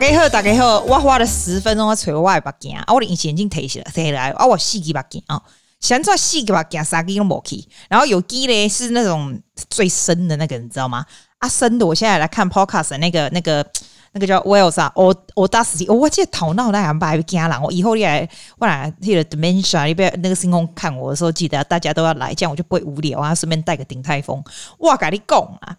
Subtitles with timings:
[0.00, 5.40] 家好，大家好，我花了十分钟我找我的目镜，啊，我的隐形眼镜提起来，提起来，啊，我四支目镜啊，
[5.78, 9.38] 现在四支目镜三个都没去，然后有机嘞是那种
[9.68, 11.04] 最深的那个，你知道吗？
[11.38, 13.64] 啊，深的，我现在来看 podcast 那个那个
[14.12, 18.26] 那个叫 Wells 啊，我我打死我记得头脑那样把惊人，我以后你来
[18.58, 24.42] 我来那个 Dementia 你不要那个星空看我的时候，记得大家都要来，这样我就不会无聊啊，顺便带个鼎泰丰，
[24.78, 25.76] 哇，跟你讲啊，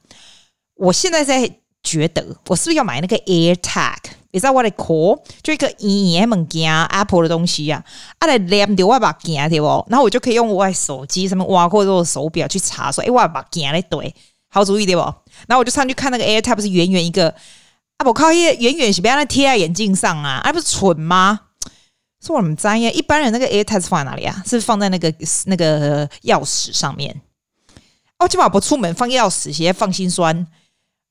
[0.76, 1.52] 我现在在。
[1.84, 3.98] 觉得我是不是要买那个 AirTag？
[4.32, 7.84] 你知道我的壳就一个隐形物件 Apple 的东西呀，
[8.20, 9.86] 啊，来连着我把件对不？
[9.90, 14.14] 然后我就可以用我的手机上面挖或者我手表去查说，哎，我把件来对，
[14.50, 15.02] 好主意对不？
[15.48, 17.30] 然后我就上去看那个 AirTag，不是圆圆一个
[17.98, 21.40] 啊，我靠，一圆圆是不要那贴在眼镜上啊，啊，不是蠢吗？
[22.24, 24.44] 说我们专业，一般人那个 AirTag 放在哪里啊？
[24.46, 25.12] 是放在那个
[25.46, 27.20] 那个钥匙上面？
[28.20, 30.46] 哦，今晚不出门放钥匙，直接放心酸。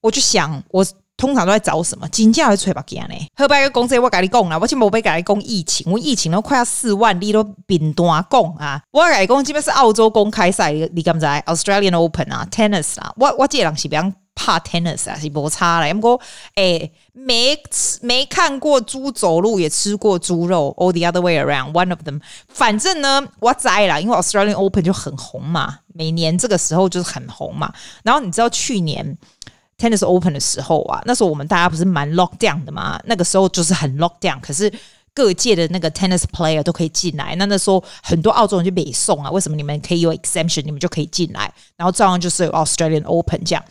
[0.02, 0.86] 我就想，我
[1.20, 2.08] 通常都在找什么？
[2.08, 3.14] 金价会吹把件呢？
[3.36, 8.80] 后边个公司我跟你讲啦，我今没被跟你讲疫情，我疫情都快要四万例都饼端讲啊！
[8.90, 15.92] 我跟你讲，基本是澳洲公开赛，你敢不知？Australian Open 啊，Tennis 啊，我我这人是比较怕 Tennis 啊，是无差嘞。
[15.92, 16.18] 不过
[16.54, 17.54] 诶，没
[18.00, 22.22] 没看过猪走路，也吃过猪肉，All the other way around，one of them。
[22.48, 27.70] 反正呢，我知啦，因为 Australian Open 就很红嘛，每年这个时候就是很红嘛。
[28.02, 29.18] 然后你知道去年
[29.80, 33.00] ？Tennis Open 的时候啊，那时候我们大家不是蛮 lock down 的嘛？
[33.06, 34.70] 那个时候就是很 lock down，可是
[35.14, 37.34] 各界的那个 tennis player 都可以进来。
[37.36, 41.50] 那那时候很多澳洲人就北送啊，为什么你们可以有 exemption，你们就可以进来？
[41.76, 43.64] 然后照样就是有 Australian Open 这样。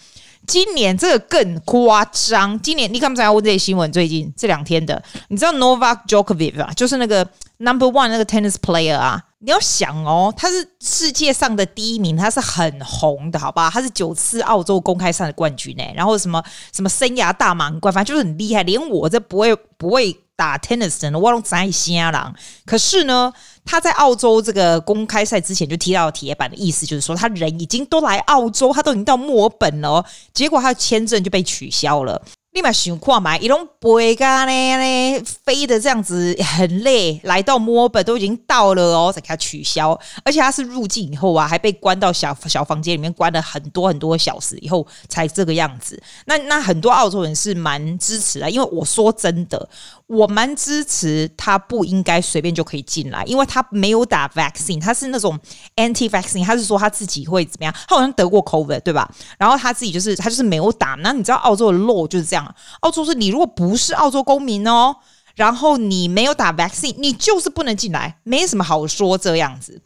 [0.47, 3.91] 今年这个更夸张，今年你看不看我这些新闻？
[3.91, 9.23] 最近这两天的，你知道 Novak Djokovic 啊，就是那个 Number One 那个 tennis player 啊。
[9.41, 13.69] 你要想哦，他是世界上的第一名，他是很红的，好吧？
[13.69, 16.43] 他是九次澳洲公开赛的冠军呢，然后什么
[16.73, 18.63] 什么生涯大满贯，反正就是很厉害。
[18.63, 22.33] 连我这不会不会打 tennis 的，我都在瞎了。
[22.65, 23.31] 可是呢，
[23.63, 32.21] 他在澳洲这个公开赛之前就踢到铁板的意思，就是说他人已经都来澳洲，他都已经到墨尔本了，结果他的签证就被取消了。
[32.59, 39.97] 立马想看嘛，一种背干呢，飞的这样子很累，来到墨尔本都已经到了哦，才给他取消。
[40.25, 46.01] 而且他是入境以后啊，还被关到小小房间里面，关了很多很多小时以后才这个样子。
[46.25, 49.69] 那那很多澳洲人是蛮支持的，因为我说真的，
[50.09, 55.39] 我蛮支持他不应该随便就可以进来，因为他没有打 vaccine，他是那种
[55.75, 57.71] anti vaccine，他是说他自己会怎么样？
[57.87, 59.07] 他好像得过 COVID 对吧？
[59.37, 60.95] 然后他自己就是他就是没有打。
[61.01, 62.55] 那你知道澳洲的 law 就是这样。
[62.79, 64.95] 澳洲是你如果不是澳洲公民哦，
[65.35, 69.79] 然后你没有打 vaccine，你就是不能进来，没什么好说这样子。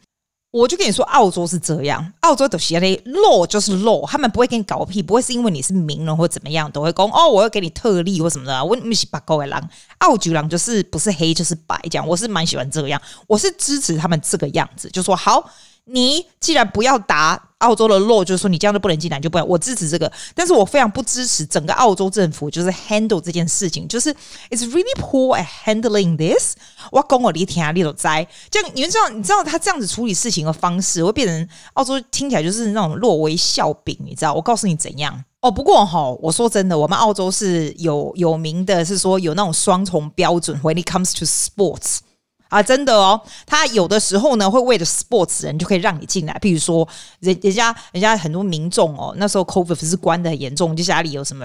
[0.54, 8.64] 我就跟你说，澳洲是这样，澳洲的些嘞 law 就是 law，他们不会给你搞屁，不会是因为你是名人或怎么样都会讲哦，我要给你特例或什么的。
[8.64, 15.50] 我不是八狗的狼，澳洲狼就是不是黑就是白这样，我是蛮喜欢这样，我是支持他们这个样子，就说好。
[15.86, 19.48] 你既然不要打澳洲的 law，就是说你这样就不能进来，就不能。
[19.48, 24.12] 我支持这个，但是我非常不支持整个澳洲政府就是 handle 这件事情，就是
[24.50, 26.54] it's really poor at handling this。
[26.92, 28.26] 我跟我离天啊，你都栽。
[28.50, 34.34] 这样你们知道，你知道他这样子处理事情的方式，会变成澳洲听起来就是那种落为笑柄，你知道？
[34.34, 35.50] 我告诉你怎样哦。
[35.50, 41.98] 不过哈，我说真的，我们澳洲是有有名的是说有那种双重标准，when it comes to sports。
[42.54, 46.86] 啊，真的哦，他有的时候呢会为了 sports 人就可以让你进来，譬如说
[47.18, 51.44] 人人家人家很多民众哦，那时候 COVID 是关得很严重，就家里有什么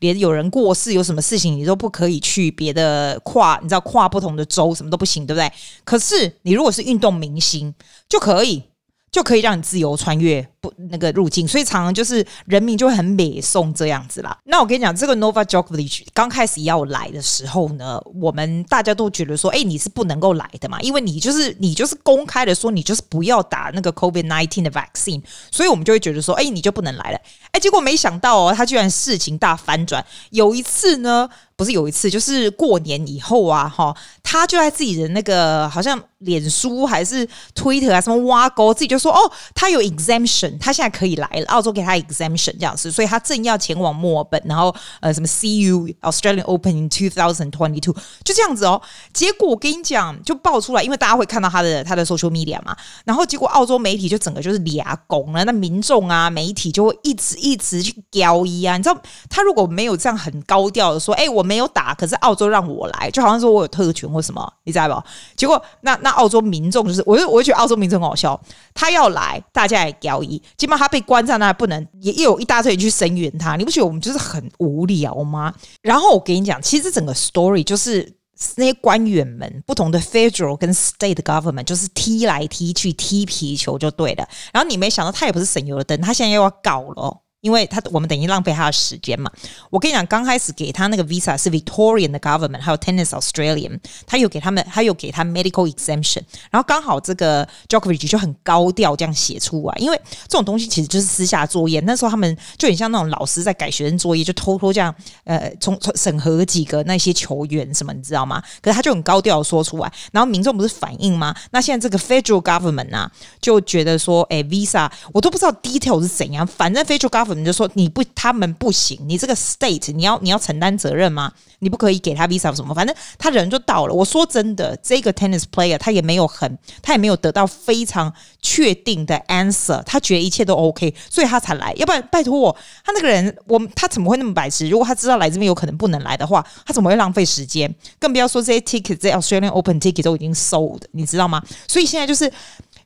[0.00, 5.50] 连有人过世有什么事情你都不可以去别的跨，你知道跨不同的州什么都不行，对不对？
[5.84, 7.74] 可是你如果是运动明星
[8.06, 8.64] 就可以。
[9.12, 14.36] 就可以让你自由穿越不那个入境，所以常常就是人民就会很美送这样子啦。
[14.44, 27.18] 那我跟你讲，这个 Nova Djokovic 刚开始要来的时候呢，我们大家都觉得说，哎，你是不能够来的嘛，因为你就是你就是公开的说你就是不要打那个 COVID-19 的 vaccine，所以我们就会觉得说，哎，你就不能来了。
[27.52, 30.04] 哎，结果没想到哦，他居然事情大反转。
[30.30, 31.28] 有一次呢。
[31.56, 47.80] 不是有一次，就是过年以后啊，哈，他就在自己的那个好像脸书还是 Twitter 啊什么挖沟，自己就说哦，他有 exemption，他现在可以来了，澳洲给他 exemption 这样子，所以他正要前往墨尔本，然后呃什么 See you Australian Open in 2022，
[48.24, 48.80] 就这样子哦。
[49.12, 52.74] 结果我跟你讲，就爆出来，因为大家会看到他的他的 social media 嘛，
[53.04, 58.98] 然后结果澳洲媒体就整个就是俩拱了，那民众啊媒体就会一直一直去交易啊，你知道
[59.28, 61.44] 他如果没有这样很高调的说，哎我。
[61.50, 65.04] 没有打，可是澳洲让我来，就好像说我有特权或什么，你知道吧？
[65.34, 68.40] 结果那那澳洲民众就是，我就我就觉得澳洲民众很好笑，
[68.72, 73.56] 他要来，大家也交易；基本上他被关在那，不能也有一大堆人去声援他。
[73.56, 75.54] 你不觉得我们就是很无聊吗？
[75.82, 78.16] 然后我跟你讲，其实整个 story 就是
[78.56, 84.28] 那些官员们不同的 federal 跟 state government 就是踢来踢去踢皮球就对了。
[84.52, 87.22] 然后你没想到他也不是省油的灯，他现在又要搞了。
[87.40, 89.30] 因为他我们等于浪费他的时间嘛。
[89.70, 96.20] 我跟你讲，刚开始给他那个 visa 是 Victorian 的 government，还有 Tennis Australian，他有给他们，他有给他 medical exemption。
[96.50, 99.98] 然后刚好这个 j o k o v i c 就很高调这样写出来，因为
[100.28, 101.80] 这种东西其实就是私下作业。
[101.80, 104.94] 那时候他们就很像那种老师在改学生作业，就偷偷这样
[105.24, 108.42] 呃从从审核几个那些球员什么，你知道吗？
[108.60, 111.34] 可是他就很高调说出来，然后民众不是反应吗？
[111.52, 113.10] 那现在这个 federal government 啊，
[113.40, 117.29] 就觉得说，哎，visa 我都不知道 detail 是怎样，反正 federal government。
[117.34, 121.32] 你就说你不，他们不行，你这个 state 你要你要承担责任吗？
[121.60, 122.74] 你不可以给他 visa 什么？
[122.74, 123.94] 反正他人就到了。
[123.94, 131.72] 我说真的，这个 tennis player 他也没有很，他也没有得到非常确定的 answer，他觉得一切都 OK，所以他才来。
[131.76, 134.68] 要不然拜托我，他那个人，我他怎么会那么白痴？
[134.68, 137.74] 如果他知道来这边有可能不能来的话，他怎么会浪费时间？
[137.98, 141.42] 更不要说这些 ticket，这 Australian Open ticket 都已经 sold，你知道吗？
[141.68, 142.30] 所以现在就是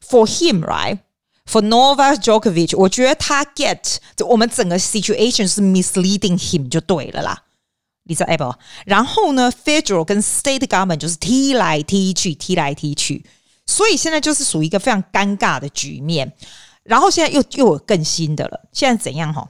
[0.05, 0.99] for him right。
[1.51, 3.97] For Novak Djokovic，我觉得他 get
[4.27, 7.43] 我们整个 situation 是 misleading him 就对了啦，
[8.05, 8.55] 你知道不？
[8.87, 13.25] 然后呢，Federal 跟 State Government 就是踢来踢去，踢来踢去，
[13.67, 16.33] 所以现在就是属于一个非常尴尬的局面。
[16.83, 19.49] 然后现在又又有更新的了，现在怎样哈？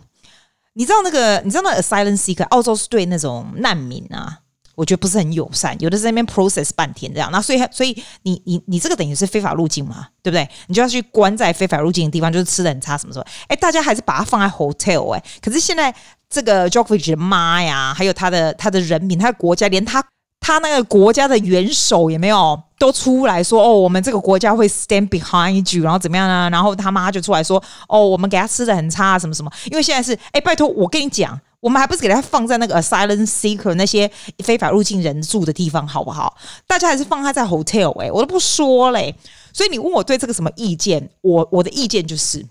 [0.75, 4.41] 你知道那个，你知道那个 Asylum Seeker，澳洲是对那种难民啊。
[4.75, 10.49] 我觉得不是很友善，有的在那边 process 半天这样，那所以所以你你你这个等于是非法入境嘛，对不对？
[10.67, 13.25] 你就要去关在非法入境的地方，就是吃的很差什么什么。
[13.49, 15.23] 哎，大家还是把它放在 hotel 哎。
[15.41, 15.94] 可是现在
[16.29, 20.05] 这个 j o k o v i c 的妈呀，还有他的他的人民，他的国家，连他
[20.41, 26.49] 他那个国家的元首也没有都出来说哦，我们这个国家会 stand behind you，然后怎么样呢？
[26.50, 29.50] 然后他妈就出来说哦，我们给他吃的很差什么什么。
[29.70, 31.41] 因为现在是哎，拜托我跟你讲。
[31.64, 34.06] 我们还不是给他放在那个 asylum seeker 那些
[34.44, 36.37] 非法入境人住的地方，好不好？
[36.66, 39.14] 大家还是放他在 hotel 哎、我都不说嘞。
[39.50, 41.08] 所以你问我对这个什么意见？
[41.22, 42.44] 我我的意见就是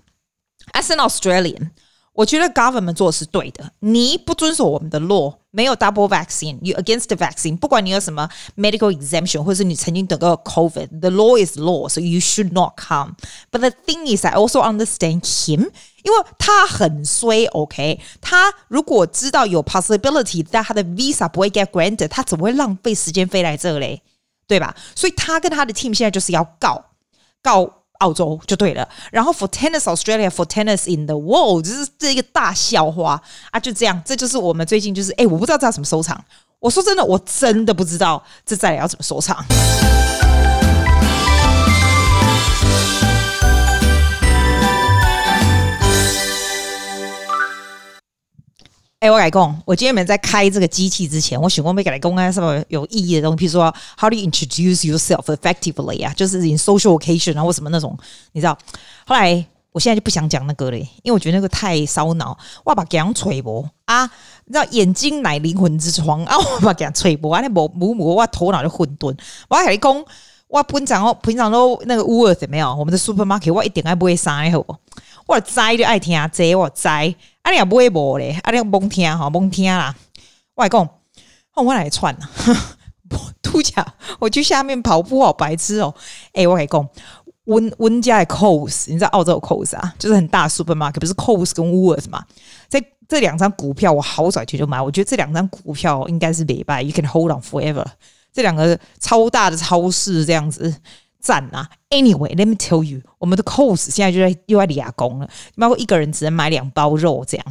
[0.73, 1.69] ，as an Australian。
[2.13, 3.73] 我觉得 government 做的是对的。
[3.81, 7.56] 你不遵守我们的 law，没有 double vaccine，you against the vaccine。
[7.56, 14.60] 不管你有什么 medical exemption，或者是你曾经得过 COVID，the law is law，so you should not come。But the thing is, I also
[14.60, 15.70] understand him，
[16.02, 17.46] 因为他很衰。
[17.46, 24.02] OK，他如果知道有 possibility，但他的 visa 不会 get granted，他怎么会浪费时间飞来这嘞？
[24.46, 24.74] 对吧？
[24.94, 26.84] 所以他跟他的 team 现在就是要告
[27.42, 27.74] 告。
[28.03, 33.21] 澳洲就对了，然后 for tennis Australia for tennis in the world，就是这一个大笑话
[33.51, 36.21] 啊，就这样，这就是我们最近就是哎，我不知道这要怎么收场。
[36.59, 39.45] 我说真的，我真的不知道这再来要怎么收场。
[49.03, 53.63] 哎，我改讲，我今天没在开这个机器之前，我选过没给来公开什么有意义的东西，比如说
[53.99, 57.97] How do you introduce yourself effectively 啊，就是 in social occasion 啊，或什么那种，
[58.31, 58.57] 你知道？
[59.05, 62.37] 后来我现在就不想讲那个了，因为我觉得那个太烧脑。
[62.63, 64.09] 我把讲吹波啊，
[64.45, 69.13] 你知道眼睛乃灵魂之窗啊，我把讲吹波啊，那某某某我头脑就混沌。
[69.49, 70.05] 我还讲
[70.47, 74.65] 我平常哦，平常都那个 Worth 没有，我们的 supermarket 我一点爱不会塞好，
[75.27, 77.13] 我栽就爱听啊，这我栽。
[77.43, 79.93] 啊，你也不会播嘞，啊，你甭听哈，甭听啦。
[80.55, 80.89] 我来讲，
[81.55, 82.29] 我来串啊，
[83.41, 83.85] 度假，
[84.19, 85.93] 我去下面跑步，好白痴哦。
[86.33, 86.87] 诶、我来讲，
[87.45, 92.23] 温温家的 Coles，你知道澳洲 Coles 啊，就是很大 supermarket，不是 Coles 跟 Woolworths 嘛？
[92.69, 97.85] 这这两张股票，我好早前就买，我觉得这两张股票应该是礼拜，You can hold on forever。
[98.31, 100.73] 这两个超大的超市这样子。
[101.23, 107.45] 赞啊！Anyway，let me tell you，我们的 cost 现在就在又在立功了，包括一个人只能买两包肉这样，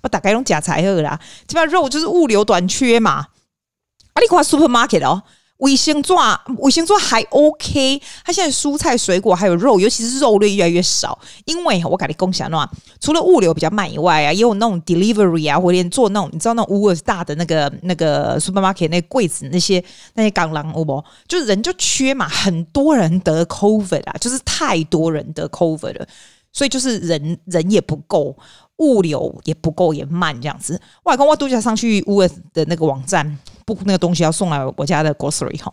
[0.00, 3.12] 不打开用假材料啦，这边肉就是物流短缺嘛。
[3.12, 5.22] 啊，你看 supermarket 哦。
[5.58, 6.12] 卫生纸，
[6.58, 8.00] 卫生纸还 OK。
[8.24, 11.18] 它现在蔬菜、水果还有肉，尤其是肉类越来越少。
[11.44, 12.68] 因为我跟你共享的话，
[13.00, 19.82] 除了物流比较慢以外啊，也有那种 delivery 啊，或者做那种你知道那种 worth 大的那个那个 supermarket 那柜子那些
[20.14, 26.06] 那些港狼，不，就是人就缺嘛，很多人得 COVID 啊，就是太多人得 COVID 了，
[26.52, 28.36] 所以就是人人也不够，
[28.76, 30.80] 物流也不够，也慢这样子。
[31.02, 33.38] 我还跟我度假上去 u 的那个网站。
[33.74, 35.72] 不，那个东西要送来我家的 grocery 哈。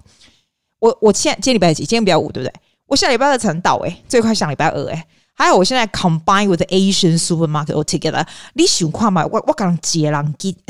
[0.80, 1.84] 我我现在今天礼拜几？
[1.84, 2.54] 今天礼拜五对不对？
[2.88, 5.04] 我下礼拜二才能到诶，最快下礼拜二诶。
[5.34, 8.26] 还有我现在 combine with the Asian supermarket altogether。
[8.54, 9.26] 你想看吗？
[9.26, 10.24] 我我刚接了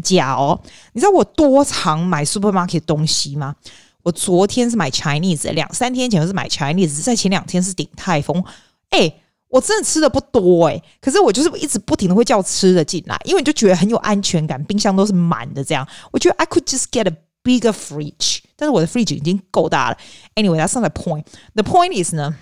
[0.04, 0.60] 假哦。
[0.94, 3.56] 你知道我多常买 supermarket 东西吗？
[4.02, 8.44] 我昨天是买 Chinese，两三天前是买 Chinese，在前两天是顶泰丰。
[8.92, 15.88] 诶，我真的吃的不多哎、可是我就是一直不停的会叫吃的进来，因为你就觉得很有安全感，冰箱都是满的这样。
[16.12, 19.98] 我觉得 I could just get a bigger fridge，但是我的 fridge 已经够大了。
[20.36, 21.26] Anyway，that's not the point.
[21.54, 22.36] The point is 呢，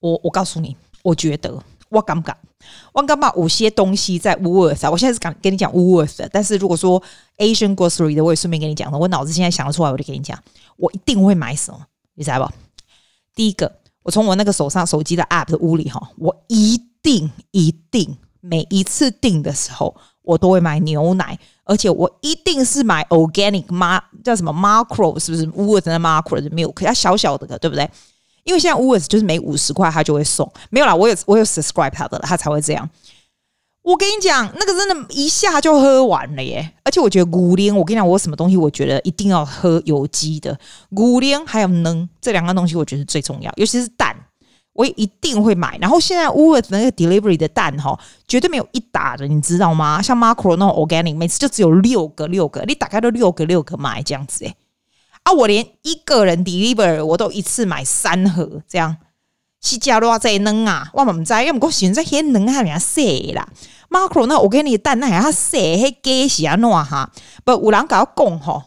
[0.00, 2.36] 我我告诉你，我觉得我敢不敢？
[2.92, 7.02] 我敢把有些东西在 Woolworth，啊，我现在是敢跟你讲 Worth 的，但是如果说
[7.38, 8.98] Asian grocery 的，我也顺便跟你讲了。
[8.98, 10.38] 我脑子现在想得出来，我就跟你讲，
[10.76, 11.80] 我一定会买什么，
[12.14, 12.52] 你知道不？
[13.34, 27.90] 第一个，我从我那个手上手机的 App 的屋里哈，我一定一定每一次订的时候，我都会买牛奶，而且我一定是买 Organic 妈叫什么 Macro 是不是 w o r d 的 Macro 的 Milk，它小小的，对不对？
[28.44, 32.88] 因为现在 Woods 就是每五十块它就会送，没有啦，我有我有 subscribe 它的，它才会这样。
[33.86, 36.72] 我跟你讲，那个真的，一下就喝完了耶！
[36.82, 44.16] 而且我觉得牛奶，我跟你讲，我什么东西我觉得一定要喝有机的牛奶，还有能这两个东西，我觉得最重要，尤其是蛋，
[44.72, 45.78] 我也一定会买。
[45.80, 50.02] 然后现在乌尔那个 delivery 的蛋哈，绝对没有一打的，你知道吗？
[50.02, 54.56] 像 Macro 那种 organic，每次就只有六个六个，你打开都六个六个买这样子诶。
[55.22, 55.32] 啊！
[55.32, 58.96] 我连一个人 delivery 我都一次买三盒，这样
[59.62, 60.90] 是加多少在扔啊？
[60.92, 63.48] 我们在，因为我现在先扔下面写啦。
[63.90, 67.10] Macro 那我给你蛋，那还要写还给是安怎哈？
[67.44, 68.62] 不，有人跟我讲吼，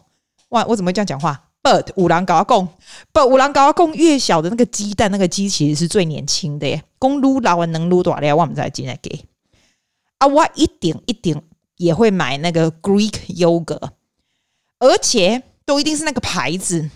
[0.50, 0.64] 哇！
[0.68, 2.68] 我怎么会这样讲话？But 有人跟我讲
[3.12, 6.82] ，But 有人跟我讲，越小的那个鸡蛋，那个鸡其实是最年轻的耶。
[6.98, 8.36] 公撸老完能撸多少？
[8.36, 9.26] 我们再进来给
[10.18, 10.26] 啊！
[10.26, 11.42] 我一点一点
[11.76, 13.90] 也会买那个 Greek yogurt，
[14.78, 15.42] 而且。
[15.66, 16.90] 都一定是那个牌子，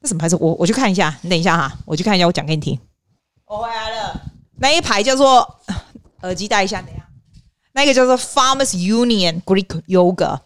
[0.00, 0.36] 那什么牌子？
[0.38, 2.78] 我我去看一下，你等一下哈，我去看一下，我讲给你听。
[3.46, 4.22] 我回来了，
[4.56, 5.46] 那一排叫做
[6.22, 7.06] 耳机戴一下，等一下，
[7.72, 10.40] 那个叫做 Farmers Union Greek Yogurt。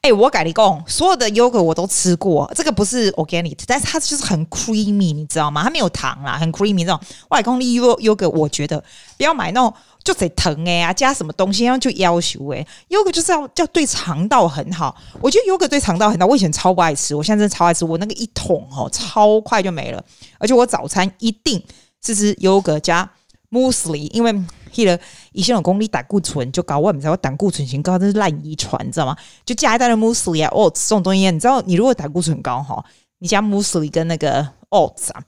[0.00, 5.62] 哎，我跟你讲，所有的 yogurt 我都吃过，这个不是 organic，但是它就是很 creamy，你知道吗？
[5.64, 8.82] 它没有糖啦，很 creamy 这种外公的 yogurt，我觉得
[9.16, 9.72] 不要买那种。
[10.04, 14.94] 就得疼哎呀，加什么东西，然后就要求哎，yogurt 就是要要对肠道很好。
[15.18, 17.86] 我觉得 yogurt 对肠道很好，我以前超不爱吃，我现在真的超爱吃。
[17.86, 20.04] 我那个一桶哦，超快就没了。
[20.38, 21.64] 而且我早餐一定
[22.12, 23.08] 是 yogurt 加
[23.52, 24.32] muesli，因为
[24.72, 24.98] 迄个
[25.30, 29.16] 以前有功力胆固醇就高，我也不知道我胆固醇型高，这是烂遗传，你知道吗？
[29.44, 32.84] 就加一袋的 muesli 啊，oats 这种东西，你知道，你如果胆固醇高哈，
[33.20, 35.22] 你加 muesli 跟那个 oats 啊。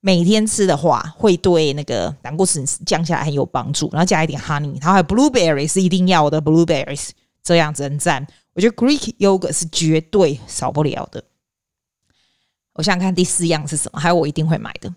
[0.00, 3.88] 每天吃的话，会对那个胆固醇降下来很有帮助。
[3.90, 7.08] 然后加一点 honey，然后还有 blueberry 是一定要的，blueberries
[7.42, 8.24] 这样子很赞。
[8.54, 11.24] 我觉得 Greek yogurt 是绝对少不了的。
[12.74, 14.94] 我想想看第四样是什么，还有我一定会买的。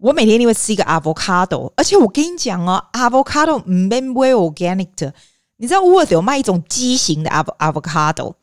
[0.00, 5.14] 我每天一定会吃一个 avocado，而且我跟你讲哦，avocado 唔免买 organic 的，
[5.56, 8.34] 你知道 Worth 有卖一种畸形的 avocado，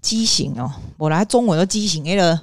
[0.00, 2.40] 畸形哦，我来中文都畸形那个。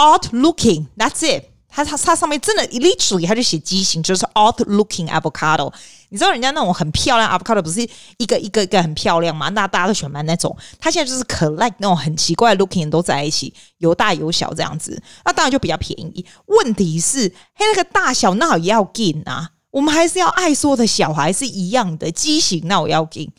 [0.00, 1.46] Odd looking, that's it
[1.84, 1.96] 它。
[1.96, 5.72] 它它上面真的 literally 它就写畸形，就是 odd looking avocado。
[6.10, 7.80] 你知道人家那种很漂亮 avocado 不是
[8.16, 9.48] 一个一个一个很漂亮吗？
[9.50, 10.56] 那大家都喜欢买那种。
[10.78, 15.00] 它现在就是 collect 那种很奇怪 looking 都在一起，有大有小这样子。
[15.24, 16.24] 那当然就比较便宜。
[16.46, 19.50] 问题是，嘿，那个大小那也要紧啊。
[19.70, 23.30] 我们还是要爱说的小孩是一样的畸形，那我要紧。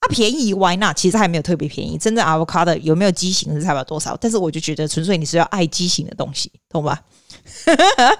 [0.00, 0.96] 啊，便宜 Why not？
[0.96, 1.96] 其实还没有特别便宜。
[1.96, 4.16] 真正 avocado 有没有畸形是差不了多少？
[4.20, 7.00] 但是我就觉得纯粹你是要爱畸形的东西，懂吧？
[7.64, 8.18] 哈 哈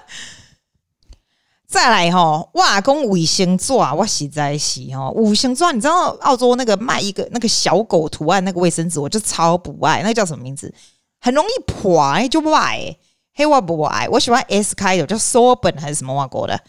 [1.67, 10.01] 再来哈，哇，公卫生纸啊，我实在是哈，五行钻，你知道澳洲那个卖一个那个小狗图案那个卫生纸，我就超不爱。
[10.01, 10.73] 那叫什么名字？
[11.19, 12.97] 很容易破，就不爱。
[13.33, 16.59] 嘿，我不爱，我喜欢 S 开头，叫 Sorbent 还是什么外国的？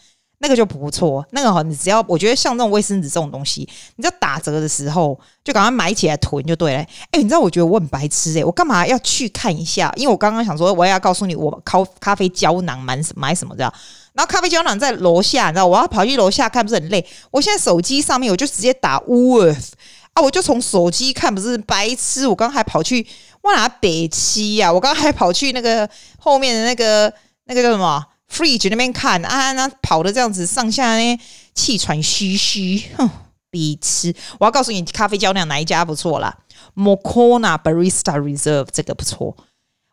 [0.41, 3.67] 那个就不错，那个哈，你只要我觉得像这种卫生纸这种东西，
[3.97, 6.79] 你知道打折的时候就赶快买起来囤就对了。
[7.11, 9.91] 哎，你知道我觉得我很白痴哎，我干嘛要去看一下？
[9.97, 13.73] 因为我刚刚想说我要告诉你我咖咖啡胶囊买什买什么这样，
[14.13, 17.05] 然后咖啡胶囊在楼下，你知道我要跑去楼下看不是很累？
[17.31, 19.71] 我现在手机上面我就直接打 worth
[20.13, 22.25] 啊，我就从手机看不是白痴？
[22.25, 23.05] 我刚刚还跑去
[23.41, 24.71] 我哪北七呀？
[24.71, 31.19] 我刚刚还跑去那个后面的那个那个叫什么？Fridge 那边看啊，那跑的这样子上下呢，
[31.53, 33.09] 气喘吁吁，哼，
[33.49, 34.13] 必吃。
[34.39, 36.37] 我要告诉你，咖啡胶囊哪一家不错啦
[36.75, 39.35] ？Moccona Barista Reserve 这个不错，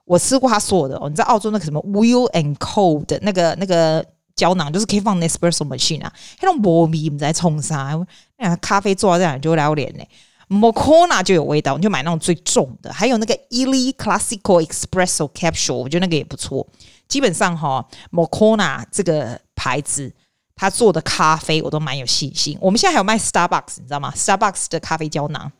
[0.04, 1.08] 我吃过他说的哦。
[1.08, 4.04] 你在澳洲那个什么 Will and Co 的那个那个
[4.36, 6.12] 胶囊，就是可以放 Nespresso machine 啊，
[6.42, 7.98] 那种磨米你在冲啥？
[8.36, 10.04] 那咖啡做到这样就会撩脸呢。
[10.48, 12.92] Moccona 就有味道，你就买那种最重的。
[12.92, 16.66] 还有那个 Illy Classical Espresso Capsule，我觉得那个也不错。
[17.08, 20.12] 基本上哈，Moccona 这个牌子，
[20.54, 22.56] 他做的咖啡我都蛮有信心。
[22.60, 25.50] 我们现在还有卖 Starbucks，你知道吗？Starbucks 的咖啡胶囊，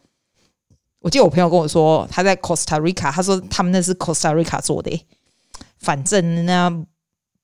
[1.00, 5.05] 我记得我朋友跟我说，他在 Costa Rica，他说他们那是 Costa Rica 做的。
[5.78, 6.85] 反正呢，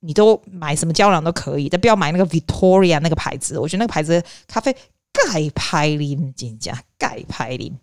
[0.00, 3.58] 你都买什么胶囊都可以，但不要买那个 Victoria 那个牌子。
[3.58, 4.74] 我觉得那个牌子咖啡
[5.12, 7.78] 钙拍林，真假钙拍林。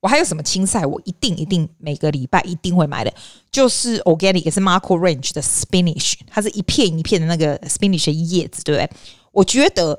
[0.00, 0.86] 我还有什么青菜？
[0.86, 3.12] 我一定一定每个礼拜一定会买的，
[3.50, 8.90] 就是 organic 也是 Marco Range 的 spinach，它是一片一片的那个 spinach 的叶子，对不对？
[9.30, 9.98] 我觉得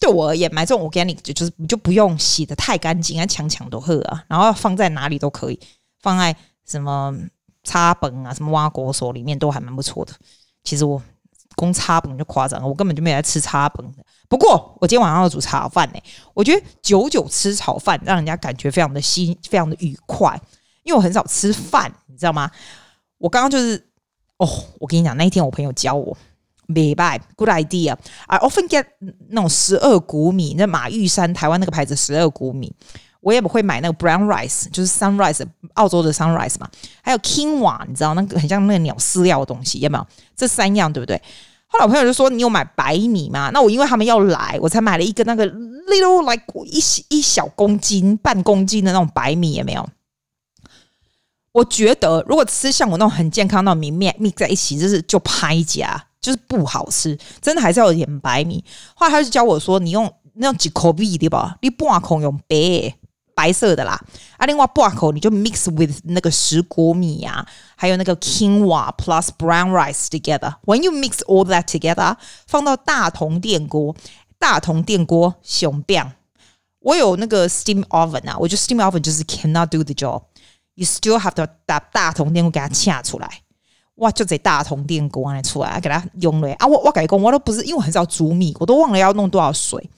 [0.00, 5.60] 对我而言，买这种 organic 就是你就不用洗得太干净啊，强强都喝啊，然后放在哪里都可以，
[6.00, 6.34] 放在
[6.64, 7.14] 什么
[7.62, 10.12] 插本啊，什么挖果所里面都还蛮不错的。
[10.62, 11.02] 其实我。
[11.56, 13.94] 公差本就夸张了，我根本就没有在吃插本。
[14.28, 16.00] 不过我今天晚上要煮炒饭呢，
[16.32, 20.40] 我觉得久久吃炒饭，让人家感觉非常的新，非常的愉快。
[20.82, 22.50] 因为我很少吃饭，你知道吗？
[23.16, 23.82] 我刚刚就是
[24.36, 24.46] 哦，
[24.78, 26.14] 我跟你讲，那一天我朋友教我
[26.66, 26.94] baby
[27.36, 27.96] good idea。
[28.26, 28.84] I often get
[29.28, 32.70] 那种十二谷米，那马玉山台湾那个牌子十二谷米，
[33.20, 35.42] 我也不会买那个 brown rice，就是 sunrise
[35.74, 36.68] 澳洲的 sunrise 嘛，
[37.02, 40.06] 还有 quinoa，你知道那个很像那个鸟饲料的东西，有没有？
[40.36, 41.20] 这三样对不对？
[41.74, 49.84] 后来我朋友就说：“你有买白米吗？”那我因为他们要来，我才买了一个那个 little like 一一小公斤、半公斤的那种白米，有没有？
[51.50, 57.18] 我觉得如果吃像我那种很健康那种米面 mix 在一起，就是就拍夹，就是不好吃。
[57.42, 58.64] 真的还是要有点白米。
[58.94, 61.56] 后来他就教我说：“你用那种几口米对吧？
[61.60, 62.94] 你半孔用白。”
[63.34, 64.00] 白色的啦，
[64.36, 70.54] 啊，另外半口你就 mix with 那个石谷米呀，还有那个 quinoa plus brown rice together。
[70.64, 73.94] When you mix all that together，放到大同电锅，
[74.38, 76.12] 大同电锅熊变。
[76.80, 80.22] 我有那个 steam oven 啊，我觉得 steam oven 就是 cannot do the job。
[80.74, 83.40] You still have to 大大同电锅给它掐出来。
[83.96, 86.66] 哇，就这大同电锅拿出来给它用了啊！
[86.66, 89.88] 我我改工，我都不是，因为很少煮米，我都忘了要弄多少水。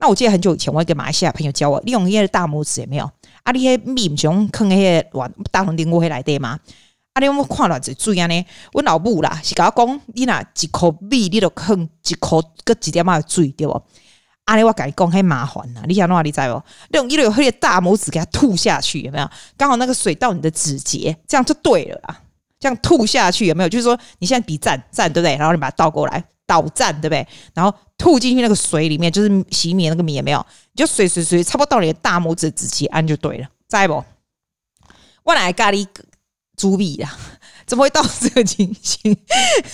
[0.00, 3.04] 那我记得很久以前，我一个马来西亚朋友教我利用一些大拇指有没有？
[3.42, 6.58] 啊，你些米不用坑那些碗大红电锅会来对吗？
[7.12, 8.26] 啊，你有没有看了这注意啊？
[8.26, 13.82] 呢，我老母啦是甲我讲，你拿一口米，你都坑一口搁几点嘛水对不？
[14.46, 16.62] 啊，你我甲你讲很麻烦呐，你想弄哪里在不？
[16.92, 19.30] 用一个黑大拇指给它吐下去有没有？
[19.58, 22.20] 刚好那个水到你的指节，这样就对了啦。
[22.58, 23.68] 这样吐下去有没有？
[23.68, 25.36] 就是说你现在比赞赞对不对？
[25.36, 26.24] 然后你把它倒过来。
[26.50, 27.24] 倒站对不对？
[27.54, 34.02] 然后吐进去那个水里面，就是洗米那个米也没有，你就水水水，差不多到你的大拇指指节按就对了，在不？
[35.22, 35.86] 我来咖喱
[36.56, 37.16] 猪鼻呀，
[37.66, 39.16] 怎么会到这个情形？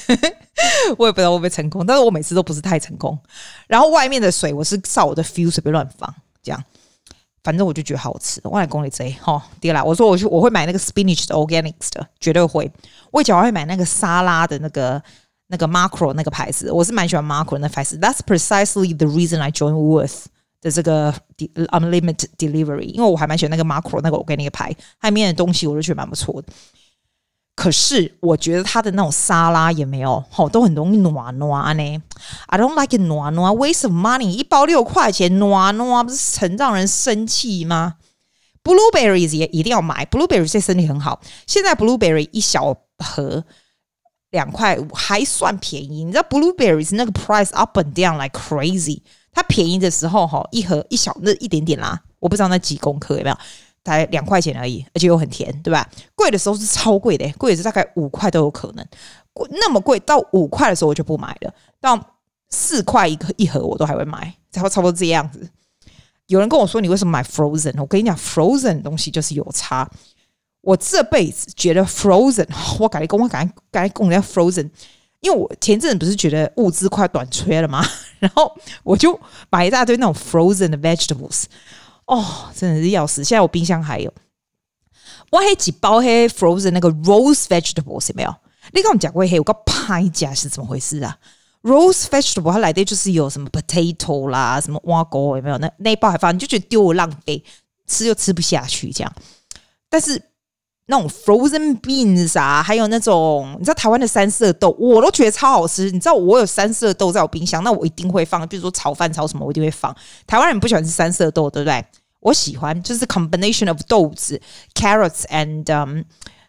[0.99, 3.19] 我也不知道会不会成功，但是我每次都不是太成功。
[3.67, 6.63] 然后外面的水我是照我的 feel 随便乱放，这样，
[7.43, 8.39] 反正我就觉得好吃。
[8.45, 12.71] 我来公里贼哈，第二啦，我说我去我会买那个 spinach 的 organics 的，绝对会。
[13.13, 15.03] 我以前我会买那个沙拉的那个。
[15.49, 17.97] 那个 Macro 那个牌子，我是蛮喜欢 Macro 那牌子。
[17.99, 20.25] That's precisely the reason I join Worth
[20.61, 26.49] 的这个 unlimited delivery，因为我还蛮喜欢那个 Macro 那个我给你个牌，它里面的东西我都觉得蛮不错的。
[27.55, 32.03] 可是我觉得它的那种沙拉也没有，好都很容易暖暖呢。
[32.49, 37.95] I don't like it 暖暖，waste of money，一包六块钱，暖暖不是很让人生气吗
[38.63, 41.21] ？Blueberries 也一定要买，Blueberries 对身体很好。
[41.47, 43.45] 现在 Blueberry 一小盒。
[44.37, 49.01] 两块五还算便宜，你知道 blueberries 那个 price up and down like crazy。
[49.33, 53.37] 它便宜的时候哈，一盒一小那一点点啦，我不知道那几公克有没有，
[53.83, 55.89] 才两块钱而已，而且又很甜，对吧？
[56.15, 58.87] 贵的时候是超贵的，贵的是大概五块都有可能。
[59.51, 61.99] 那么贵到五块的时候我就不买了，到
[62.51, 65.49] 四块一个一盒我都还会买，然后差不多这样子。
[66.27, 67.75] 有人跟我说你为什么买 frozen？
[67.79, 69.89] 我跟你讲，frozen 东西就是有差。
[70.67, 72.45] 我这辈子觉得 Frozen，
[72.81, 74.69] 我赶紧跟我赶紧赶紧跟人家 Frozen，
[75.21, 77.87] 因为我前阵子不是觉得物资快短缺了吗？
[78.19, 78.53] 然后
[78.83, 79.17] 我就
[79.49, 81.45] 买一大堆那种 Frozen 的 vegetables，
[82.07, 83.23] 哦，真的是要死！
[83.23, 84.13] 现在我冰箱还有，
[85.31, 88.35] 我还几包黑 Frozen 那个 Rose vegetables 有没有？
[88.73, 91.17] 你跟我们讲过黑，我个拍价是怎么回事啊
[91.63, 95.59] ？Rose vegetable 它来的就是有什么 potato 啦，什么挖沟有没有？
[95.59, 97.45] 那那一包还放，你就觉得丢我浪费，
[97.87, 99.13] 吃又吃不下去这样，
[99.89, 100.21] 但是。
[100.89, 105.91] 那种 frozen beans 啊，还有那种你知道台湾的三色豆，我都觉得超好吃。
[105.91, 108.47] 你知道我有三色豆在我冰箱，那我一定会放。
[108.47, 109.95] 比如说炒饭炒什么，我一定会放。
[110.27, 111.85] 台湾人不喜欢吃三色豆，对不对？
[112.21, 114.41] 我喜欢，就是 combination of 豆子
[114.75, 115.65] ，carrots and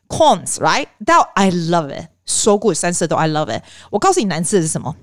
[0.08, 2.08] corns，right？That I love it.
[2.26, 3.64] So good，三色豆 I love it。
[3.90, 4.96] 我告诉你难吃的是什么？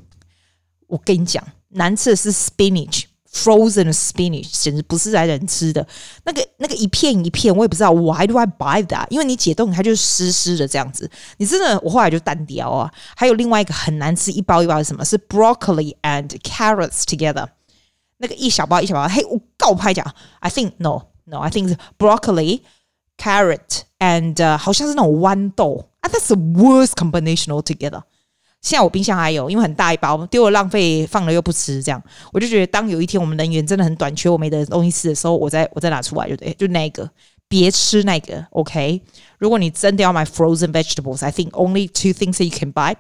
[0.87, 3.05] 我跟你讲，难吃的是 spinach。
[3.34, 5.86] Frozen spinach 简直不是来人吃的，
[6.24, 9.06] 那个那个一片一片，我也不知道 Why do I buy that？
[9.12, 11.10] 因为你解冻它就是湿湿的这样子。
[11.38, 12.92] 你真的，我后来就单挑啊。
[13.16, 15.06] 还有另外一个很难吃，一包一包是什么？
[15.06, 17.48] 是 broccoli and carrots together。
[18.18, 20.04] 那个一小包一小包，嘿，我告拍讲，
[20.40, 22.62] I think no no，I think 是 broccoli
[23.16, 26.10] carrot and、uh, 好像是那种豌豆啊。
[26.10, 28.02] That's the worst combination altogether。
[28.65, 37.09] 现在我冰箱还有，因为很大一包，丢了浪费，放了又不吃，这样我就觉得，当有一天我们能源真的很短缺，我没得东西吃的时候，我再我再拿出来就对，就那个，
[37.47, 39.03] 别吃那个，OK。
[39.39, 42.97] 如果你真的要买 frozen vegetables，I think only two things that you can buy: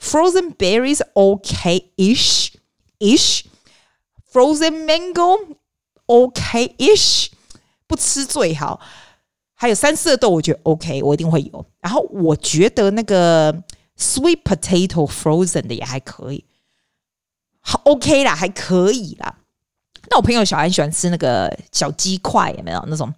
[0.00, 2.52] frozen berries, OK-ish,
[3.00, 3.42] ish,
[4.32, 5.56] frozen mango,
[6.06, 7.26] OK-ish，
[7.88, 8.80] 不吃最好。
[9.56, 11.66] 还有三色豆，我觉得 OK，我一定会有。
[11.80, 13.52] 然后我觉得那个
[14.00, 16.44] sweet potato frozen 的也还可以，
[17.60, 19.36] 好 OK 啦，还可以啦。
[20.10, 23.12] 那我朋友小孩喜欢吃那个小鸡块，有没有那种？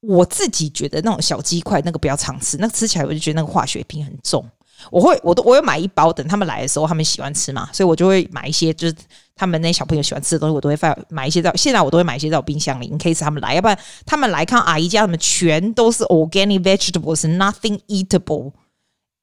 [0.00, 4.44] 我自己觉得那种小鸡块那个不要常吃，那吃起来我就觉得那个化学品很重。
[4.90, 8.94] 我会，我都我有买一包，等他们来的时候，他们喜欢吃嘛，所以我就会买一些，就是
[9.34, 11.50] 他们那小朋友喜欢吃的东西，我都会放买一些在。
[11.54, 18.52] 现在我都会买一些在我冰箱里，in case 他们来，要不然他们来看阿姨家，他们全都是 organic vegetables，nothing eatable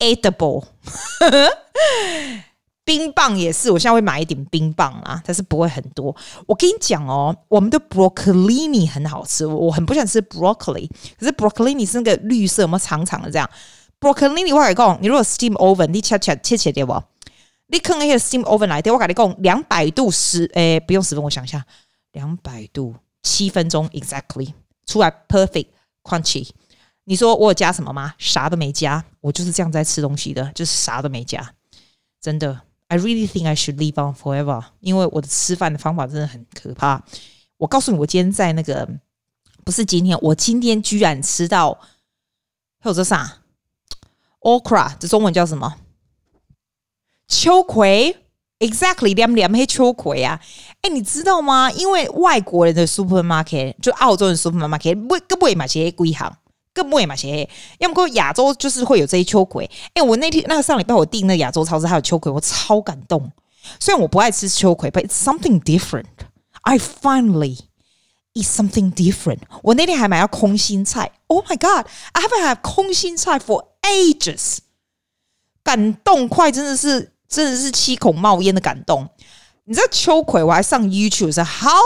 [0.01, 0.65] Edible，。
[2.83, 6.13] 冰棒也是，我现在会买一点冰棒啦，但是不会很多。
[6.47, 13.47] 我跟你讲哦，我们的 broccolini 很好吃，我很不喜欢吃 broccoli，可是 broccolini 是那个绿色，有没有长长的这样
[13.99, 17.01] ？Broccoli，我跟你讲，你如果 steam oven，你切切切切对不？
[17.67, 21.63] 你放那个 steam oven 来，我跟你讲，两百度十，诶，不用十分，我想一下，
[22.13, 24.53] 两百度七分钟，exactly
[24.87, 25.67] 出来 perfect
[26.03, 26.49] crunchy。
[27.05, 28.13] 你说我有加什么吗？
[28.17, 31.53] 啥都没加，我就是这样在吃东西的，就是啥都没加。
[32.21, 37.03] 真的，I really think I should live on forever，因为我的吃饭的方法真的很可怕。
[37.57, 38.87] 我告诉你，我今天在那个，
[39.63, 41.79] 不是今天，我今天居然吃到，
[42.79, 43.39] 还有这啥
[44.39, 45.75] ？Okra，这中文叫什么？
[47.27, 48.17] 秋葵
[48.59, 50.41] ，exactly，凉凉黑秋葵啊！
[50.81, 51.71] 哎，你知道吗？
[51.71, 56.37] 因为外国人的 supermarket，就澳洲的 supermarket，不根本买些贵行，
[56.73, 57.49] 根本买些。
[57.79, 59.69] 要么过亚洲就是会有这些秋葵。
[59.93, 63.31] 哎，我那天那个上礼拜我订那个亚洲超市还有秋葵，我超感动。
[63.79, 66.05] 虽然我不爱吃秋葵，but it's something different.
[66.61, 67.59] I finally
[68.33, 69.39] eat something different.
[69.63, 71.11] 我那天还买了空心菜。
[71.27, 74.59] Oh my god！I haven't had 空心菜 for ages，
[75.63, 79.09] 感动快真的是真的是七孔冒烟的感动。
[79.65, 81.81] 你知道秋葵，我还上 YouTube 说 How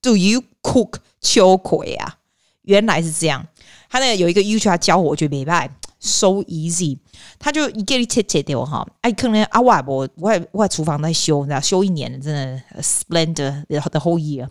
[0.00, 2.18] do you cook 秋葵啊？
[2.62, 3.46] 原来是这样。
[3.88, 6.98] 他那有一个 YouTube 教我，我觉得没办法，so easy。
[7.38, 8.86] 他就一个一切切掉哈。
[9.00, 14.48] 哎，可能啊，我我我我厨房在修，你知道修一年真的 splendor the whole year。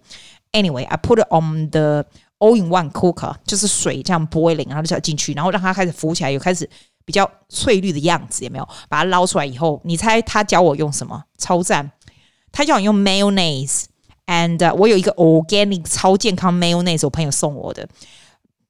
[0.54, 2.06] Anyway，I put it on the
[2.40, 6.68] all-in-one cooker 就是水这样 boiling，然后就要进去，然后让它开始浮起来，有开始
[7.06, 8.68] 比较翠绿的样子，有没有？
[8.90, 11.24] 把它捞出来以后，你猜他教我用什么？
[11.38, 11.92] 超赞！
[12.52, 17.88] 他叫我用 mayonnaise，and、我有一个 organic 超健康 mayonnaise，我朋友送我的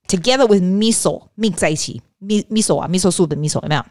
[0.07, 3.85] ，together with miso mix 在一起，miso 啊，miso soup 的 miso 有没有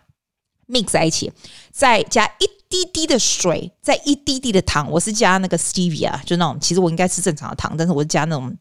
[0.68, 1.32] ？mix 在一起，
[1.70, 8.56] 再加一滴滴的水，再一滴滴的糖，我是加那个 stevia，就那种，其实我应该吃正常的糖，但是我是加那种。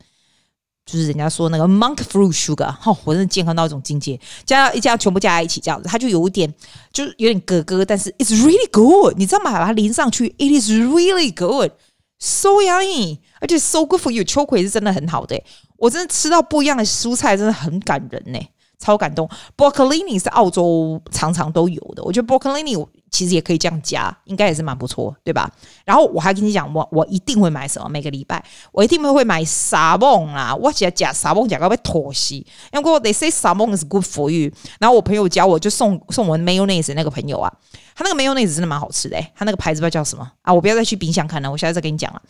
[0.86, 6.54] 就是人家说那个 monk fruit sugar，哦，我真的健康到一种境界，加一加全部加在一起这样子，它就有点，
[6.94, 9.52] 就是有点咯咯，但是 it's really good，你知道吗？
[9.52, 14.24] 把它淋上去，it is really good，so yummy，而且 so good for you。
[14.24, 15.42] 秋葵是真的很好的，
[15.78, 18.40] 我真的吃到不一样的蔬菜，真的很感人呢，
[18.80, 19.30] 超感动。
[19.58, 22.88] Broccolini 是澳洲常常都有的，我觉得 Broccolini。
[23.12, 25.50] 其实也可以这样加，应该也是蛮不错，对吧？
[25.86, 27.88] 然后我还跟你讲，我我一定会买什么？
[27.88, 28.44] 每个礼拜
[28.74, 30.54] 我一定会会买沙梦啦。
[30.54, 32.36] 我只要加沙梦，加到被妥协。
[32.74, 34.52] 因为 they say 沙梦 is good for you。
[34.82, 37.50] 然后我朋友教我就送送我 mayonnaise 那个朋友啊，
[37.96, 40.54] 他那个 mayonnaise 真的蛮好吃的，他那个牌子不知道叫什么啊？
[40.54, 42.22] 我不要再去冰箱看了，我现在再跟你讲了。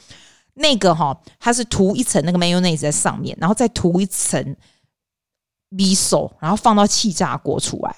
[0.56, 4.56] 那个哈，它是涂一层那个 mayonnaise 在上面，然后再涂一层
[5.72, 7.96] miso，然后放到气炸锅出来，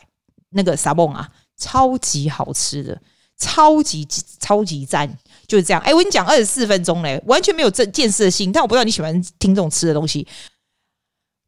[0.50, 1.28] 那个沙梦啊。
[1.60, 3.02] 超级好吃的，
[3.36, 4.08] 超级
[4.40, 5.12] 超级赞，
[5.48, 5.82] 就是这样。
[5.82, 8.52] 哎，我跟你讲，二十四分钟嘞，完全没有正建设性。
[8.52, 10.28] 但我不知道你喜欢听这种吃的东西。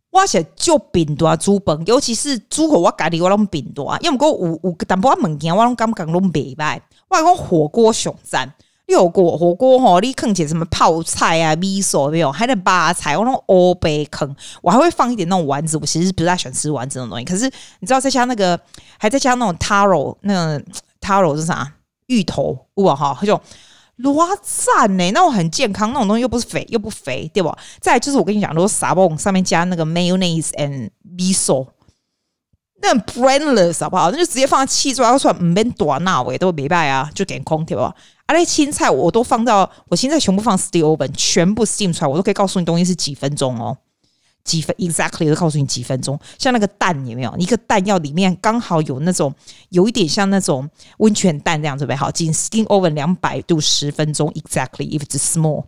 [0.10, 4.00] 哇塞，就饼多啊，猪本，尤其是猪口，我咖喱我拢饼多啊。
[4.02, 6.82] 因为我有有淡薄仔物件，我拢感觉拢袂歹。
[7.08, 8.52] 我讲火锅上赞，
[8.92, 12.32] 有过火锅吼，你囥起什么泡菜啊、米索没有？
[12.32, 15.78] 还得拔菜，我拢欧北坑，我还会放一点那种丸子。
[15.78, 17.46] 我其实不太喜欢吃丸子那种东西，可是
[17.80, 18.60] 你知道再加那个。
[19.02, 20.62] 还在加那种 taro，那个
[21.00, 21.72] taro 是啥？
[22.08, 23.40] 芋头哇哈，那种
[24.16, 27.58] 哇赞呢，那种很健康，那种东西又不是肥又不肥，对吧？
[27.80, 31.68] 再来就是我跟你讲，如果沙 bomb 上面加那个 mayonnaise and miso，
[32.82, 34.12] 那 brainless 好不好？
[34.12, 37.96] 那就直接放在气出来，出来唔免多那味都没败啊，就点空对吧？
[38.30, 43.76] 啊，那青菜我都放到我青菜全部放 steam oven，全部 steam 出来，我都可以告诉你东西是几分钟哦。
[44.44, 46.18] 几分，exactly 都告诉你几分钟。
[46.38, 47.36] 像那个蛋有没有？
[47.40, 49.34] 一个蛋要里面刚好有那种
[49.70, 55.66] 有一点像那种温泉蛋这样准备好，进 steam oven 两百度十分钟，exactly if it's small。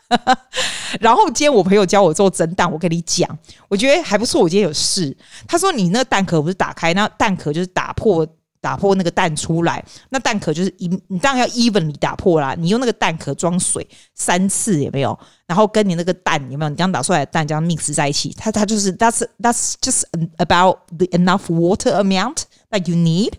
[0.98, 4.40] 然后今天我朋友教我做蒸蛋，我跟你讲，我觉得还不错。
[4.40, 5.14] 我今天有试，
[5.46, 8.26] 他说你那蛋壳不是打开，那蛋壳就是打破。
[8.60, 12.54] 打破那个蛋出来，那蛋壳就是一，你当然要 even 你打破啦。
[12.58, 15.18] 你用那个蛋壳装水三次有没有？
[15.46, 16.68] 然后跟你那个蛋有没有？
[16.68, 20.02] 你刚打出来的蛋这样 mix 在一起，它它就是 that's that's just
[20.36, 23.32] about the enough water amount that you need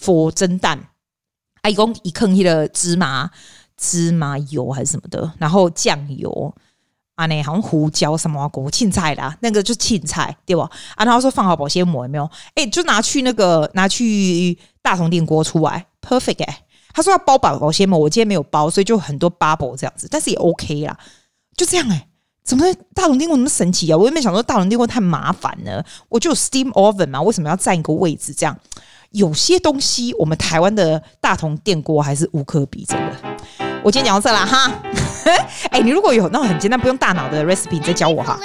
[0.00, 0.78] for 蒸蛋。
[1.62, 3.30] 啊，一共一坑一的芝麻
[3.76, 6.54] 芝麻油还是什么的，然后酱油。
[7.18, 10.70] 啊，那好像胡椒什么果青菜啦，那个就是青菜对吧？
[10.94, 12.30] 啊，然后说放好保鲜膜有没有？
[12.54, 16.60] 哎、就拿去那个拿去大同电锅出来，perfect 哎、
[16.94, 20.96] 他说要包保保鲜膜，我今天没有包，所以就很多 bubble 这样子，但是也 OK 啦，
[21.56, 22.06] 就这样哎、
[22.44, 23.98] 怎么大同电锅那么神奇啊？
[23.98, 28.32] 我也没想说大同电锅太麻烦了，我就有 steam oven 嘛，为什么要占一个位置？
[28.32, 28.56] 这样
[29.10, 33.37] 有些东西我们台湾的大同电锅还是无可比真的。
[33.88, 34.70] 我今天讲到这了哈。
[35.70, 38.38] 诶 你如果有那种很简单不用大脑的 recipe 你再教我哈。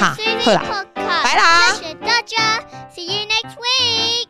[0.00, 1.74] 好会了拜啦。
[1.74, 2.58] 谢谢大家
[2.90, 4.27] see you next week